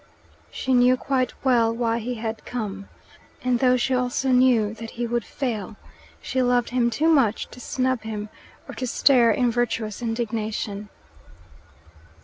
[0.49, 2.89] She knew quite well why he had come,
[3.43, 5.75] and though she also knew that he would fail,
[6.19, 8.29] she loved him too much to snub him
[8.67, 10.89] or to stare in virtuous indignation.